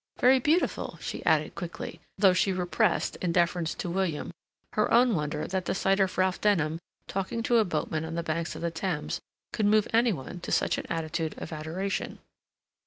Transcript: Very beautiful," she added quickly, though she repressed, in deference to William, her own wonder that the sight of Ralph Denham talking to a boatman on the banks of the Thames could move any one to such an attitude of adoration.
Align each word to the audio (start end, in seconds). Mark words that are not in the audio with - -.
Very 0.17 0.39
beautiful," 0.39 0.97
she 0.99 1.23
added 1.27 1.53
quickly, 1.53 2.01
though 2.17 2.33
she 2.33 2.51
repressed, 2.51 3.17
in 3.17 3.31
deference 3.31 3.75
to 3.75 3.87
William, 3.87 4.33
her 4.73 4.91
own 4.91 5.13
wonder 5.13 5.45
that 5.45 5.65
the 5.65 5.75
sight 5.75 5.99
of 5.99 6.17
Ralph 6.17 6.41
Denham 6.41 6.79
talking 7.07 7.43
to 7.43 7.57
a 7.57 7.65
boatman 7.65 8.03
on 8.03 8.15
the 8.15 8.23
banks 8.23 8.55
of 8.55 8.63
the 8.63 8.71
Thames 8.71 9.21
could 9.53 9.67
move 9.67 9.87
any 9.93 10.11
one 10.11 10.39
to 10.39 10.51
such 10.51 10.79
an 10.79 10.87
attitude 10.89 11.35
of 11.37 11.53
adoration. 11.53 12.17